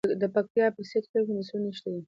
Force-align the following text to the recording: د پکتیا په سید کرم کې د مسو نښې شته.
د 0.21 0.23
پکتیا 0.35 0.65
په 0.75 0.81
سید 0.89 1.05
کرم 1.11 1.25
کې 1.27 1.33
د 1.35 1.37
مسو 1.37 1.55
نښې 1.61 1.73
شته. 1.77 1.89